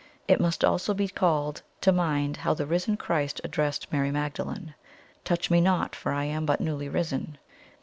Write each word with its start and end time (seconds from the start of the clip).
It 0.27 0.41
must 0.41 0.65
also 0.65 0.95
be 0.95 1.07
called 1.07 1.61
to 1.81 1.91
mind 1.91 2.37
how 2.37 2.55
the 2.55 2.65
risen 2.65 2.97
Christ 2.97 3.39
addressed 3.43 3.91
Mary 3.91 4.09
Magdalene: 4.09 4.73
'TOUCH 5.25 5.51
ME 5.51 5.61
NOT, 5.61 5.95
for 5.95 6.11
I 6.11 6.23
am 6.23 6.43
but 6.43 6.59
newly 6.59 6.89
risen!' 6.89 7.37